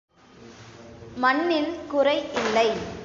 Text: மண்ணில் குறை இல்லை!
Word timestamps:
மண்ணில் 1.17 1.71
குறை 1.87 2.17
இல்லை! 2.35 2.69